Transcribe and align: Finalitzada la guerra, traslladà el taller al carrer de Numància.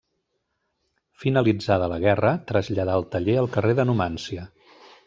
Finalitzada 1.25 1.91
la 1.93 2.01
guerra, 2.07 2.33
traslladà 2.53 2.99
el 3.03 3.07
taller 3.17 3.41
al 3.45 3.53
carrer 3.59 3.79
de 3.83 3.89
Numància. 3.93 4.53